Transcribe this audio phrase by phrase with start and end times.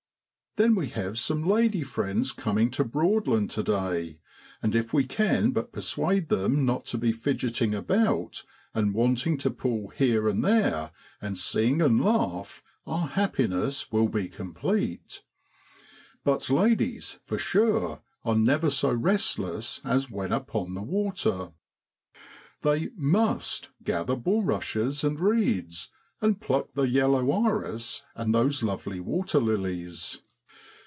[0.57, 4.19] Then we have some lady friends coming to Broadland to day,
[4.61, 8.43] and if we can but persuade them not to be fidgeting about,
[8.73, 10.91] and wanting to pull here and there,
[11.21, 15.23] and sing and laugh, our happiness will be complete.
[16.25, 21.53] But ladies, for sure, are never so restless as when upon the water!
[22.61, 30.19] They must gather bulrushes and reeds, and pluck the yellow iris and those lovely waterlilies